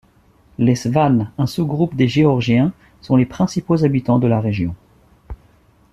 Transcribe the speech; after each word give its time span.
Les 0.57 0.73
Svanes, 0.73 1.29
un 1.37 1.45
sous-groupe 1.45 1.95
des 1.95 2.07
Géorgiens, 2.07 2.73
sont 3.01 3.17
les 3.17 3.27
principaux 3.27 3.85
habitants 3.85 4.17
de 4.17 4.25
la 4.25 4.41
région. 4.41 4.73